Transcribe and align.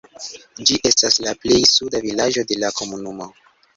Ĝi 0.69 0.77
estas 0.91 1.19
la 1.25 1.35
plej 1.43 1.59
suda 1.73 2.01
vilaĝo 2.07 2.47
de 2.53 2.59
la 2.65 2.73
komunumo. 2.81 3.29